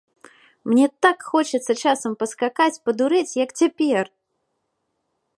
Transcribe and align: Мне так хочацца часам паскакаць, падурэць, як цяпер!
Мне 0.69 0.85
так 1.05 1.25
хочацца 1.33 1.73
часам 1.89 2.11
паскакаць, 2.23 2.81
падурэць, 2.87 3.37
як 3.45 3.49
цяпер! 3.61 4.05